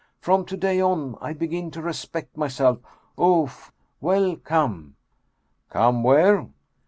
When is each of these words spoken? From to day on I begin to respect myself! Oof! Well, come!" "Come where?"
From 0.19 0.45
to 0.45 0.57
day 0.57 0.81
on 0.81 1.15
I 1.21 1.33
begin 1.33 1.69
to 1.69 1.81
respect 1.83 2.35
myself! 2.35 2.79
Oof! 3.21 3.71
Well, 3.99 4.35
come!" 4.35 4.95
"Come 5.69 6.01
where?" 6.01 6.47